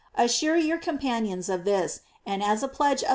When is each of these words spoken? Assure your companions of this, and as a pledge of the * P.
Assure 0.15 0.55
your 0.57 0.79
companions 0.79 1.47
of 1.47 1.63
this, 1.63 1.99
and 2.25 2.41
as 2.41 2.63
a 2.63 2.67
pledge 2.67 3.01
of 3.03 3.09
the 3.09 3.09
* 3.09 3.09
P. 3.09 3.09